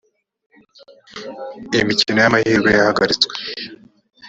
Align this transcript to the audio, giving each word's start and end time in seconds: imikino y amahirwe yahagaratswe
imikino 1.81 2.17
y 2.21 2.27
amahirwe 2.29 2.69
yahagaratswe 2.71 3.33